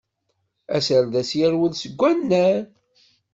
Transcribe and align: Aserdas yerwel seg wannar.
Aserdas 0.75 1.29
yerwel 1.39 1.73
seg 1.77 1.93
wannar. 1.99 2.59